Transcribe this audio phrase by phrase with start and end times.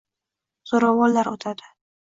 [0.71, 1.73] Zo‘ravonlar o‘tadi